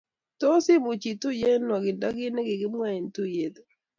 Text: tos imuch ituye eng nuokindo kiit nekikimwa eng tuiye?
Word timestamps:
tos 0.39 0.65
imuch 0.75 1.05
ituye 1.11 1.47
eng 1.55 1.65
nuokindo 1.67 2.07
kiit 2.15 2.33
nekikimwa 2.33 2.87
eng 2.97 3.07
tuiye? 3.15 3.47